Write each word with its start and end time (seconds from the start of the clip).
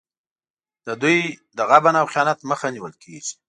د 0.85 0.87
دوی 1.01 1.19
د 1.57 1.59
غبن 1.69 1.95
او 2.01 2.07
خیانت 2.13 2.39
مخه 2.49 2.67
نیول 2.75 2.93
کېږي. 3.03 3.33